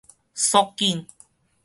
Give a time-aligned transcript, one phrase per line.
[0.33, 1.05] 速緊